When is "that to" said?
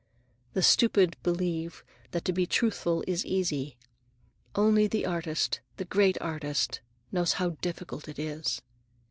2.09-2.33